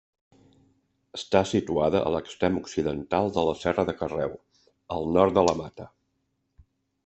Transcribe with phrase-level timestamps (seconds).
[1.17, 4.35] Està situada a l'extrem occidental de la Serra de Carreu,
[4.99, 5.91] al nord de la Mata.